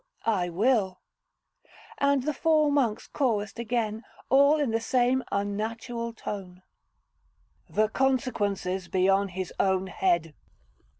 'I 0.25 0.49
will.' 0.49 0.99
And 1.99 2.23
the 2.23 2.33
four 2.33 2.71
monks 2.71 3.07
chorussed 3.07 3.59
again, 3.59 4.01
all 4.29 4.59
in 4.59 4.71
the 4.71 4.81
same 4.81 5.23
unnatural 5.31 6.11
tone, 6.11 6.63
'The 7.69 7.87
consequences 7.89 8.87
be 8.87 9.07
on 9.07 9.27
his 9.27 9.53
own 9.59 9.85
head.' 9.85 10.33